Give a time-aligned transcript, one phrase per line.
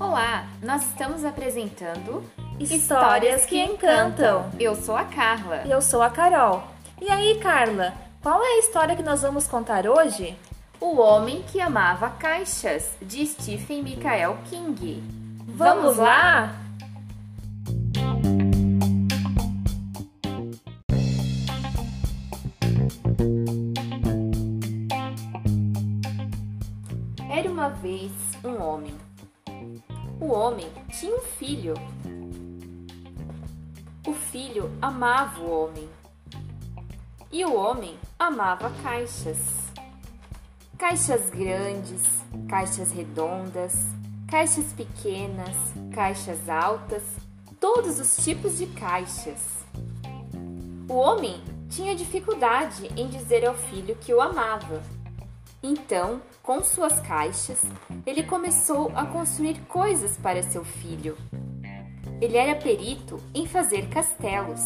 [0.00, 2.24] Olá, nós estamos apresentando
[2.58, 4.50] Histórias que Encantam.
[4.58, 5.62] Eu sou a Carla.
[5.64, 6.64] E eu sou a Carol.
[7.00, 10.36] E aí, Carla, qual é a história que nós vamos contar hoje?
[10.80, 15.02] O Homem que Amava Caixas, de Stephen Michael King.
[15.46, 16.46] Vamos lá?
[16.46, 16.64] Era
[27.54, 28.10] uma vez
[28.42, 28.92] um homem.
[30.20, 31.74] O homem tinha um filho.
[34.04, 35.88] O filho amava o homem.
[37.30, 39.38] E o homem amava caixas.
[40.76, 42.02] Caixas grandes,
[42.48, 43.72] caixas redondas,
[44.28, 45.56] caixas pequenas,
[45.94, 47.04] caixas altas,
[47.60, 49.64] todos os tipos de caixas.
[50.88, 54.82] O homem tinha dificuldade em dizer ao filho que o amava.
[55.66, 57.58] Então, com suas caixas,
[58.04, 61.16] ele começou a construir coisas para seu filho.
[62.20, 64.60] Ele era perito em fazer castelos.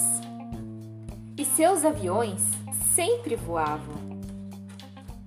[1.37, 2.43] E seus aviões
[2.97, 3.95] sempre voavam.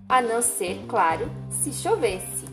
[0.09, 2.45] A não ser, claro, se chovesse.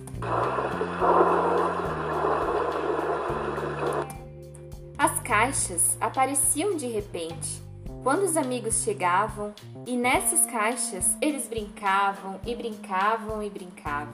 [4.97, 7.68] As caixas apareciam de repente
[8.03, 9.53] quando os amigos chegavam
[9.87, 14.13] e nessas caixas eles brincavam e brincavam e brincavam.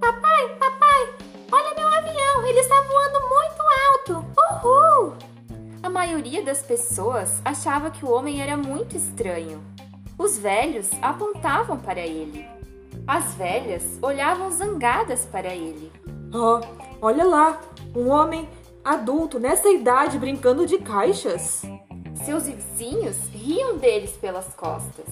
[0.00, 1.14] Papai, papai,
[1.50, 4.26] olha meu avião, ele está voando muito alto.
[4.64, 5.14] Uhul!
[5.82, 9.62] A maioria das pessoas achava que o homem era muito estranho.
[10.18, 12.46] Os velhos apontavam para ele.
[13.06, 15.90] As velhas olhavam zangadas para ele.
[16.32, 16.60] Oh,
[17.00, 17.60] olha lá,
[17.96, 18.48] um homem
[18.84, 21.62] adulto nessa idade brincando de caixas.
[22.14, 25.06] Seus vizinhos riam deles pelas costas.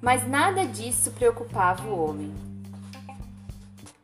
[0.00, 2.32] Mas nada disso preocupava o homem.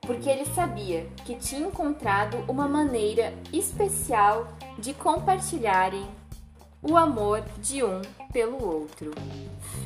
[0.02, 6.06] Porque ele sabia que tinha encontrado uma maneira especial de compartilharem
[6.82, 9.12] o amor de um pelo outro.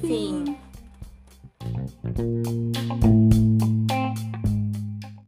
[0.01, 0.57] Fim.
[2.15, 3.20] Fim.